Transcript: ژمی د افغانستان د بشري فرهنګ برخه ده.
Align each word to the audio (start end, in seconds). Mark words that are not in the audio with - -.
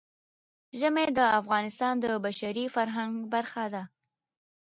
ژمی 0.79 1.07
د 1.17 1.19
افغانستان 1.39 1.93
د 2.03 2.05
بشري 2.25 2.65
فرهنګ 2.75 3.13
برخه 3.33 3.65
ده. 3.73 3.83